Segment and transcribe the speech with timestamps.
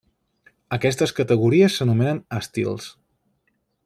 [0.77, 2.89] Aquestes categories s'anomenen estils.